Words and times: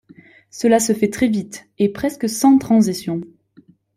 Cela 0.49 0.79
se 0.79 0.93
fait 0.93 1.11
très 1.11 1.27
vite, 1.27 1.69
et 1.77 1.87
presque 1.87 2.27
sans 2.27 2.57
transition. 2.57 3.21